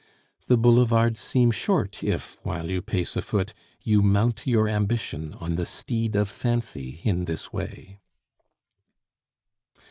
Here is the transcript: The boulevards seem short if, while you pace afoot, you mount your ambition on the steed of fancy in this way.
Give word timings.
The 0.47 0.57
boulevards 0.57 1.19
seem 1.19 1.51
short 1.51 2.03
if, 2.03 2.43
while 2.43 2.71
you 2.71 2.81
pace 2.81 3.15
afoot, 3.15 3.53
you 3.83 4.01
mount 4.01 4.47
your 4.47 4.67
ambition 4.67 5.35
on 5.35 5.57
the 5.57 5.65
steed 5.67 6.15
of 6.15 6.27
fancy 6.27 7.01
in 7.03 7.25
this 7.25 7.53
way. 7.53 7.99